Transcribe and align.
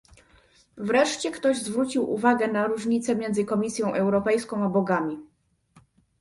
Wreszcie 0.77 1.31
ktoś 1.31 1.57
zwrócił 1.57 2.11
uwagę 2.11 2.47
na 2.47 2.67
różnicę 2.67 3.15
między 3.15 3.45
Komisją 3.45 3.93
Europejską 3.93 4.63
a 4.65 4.69
bogami 4.69 5.17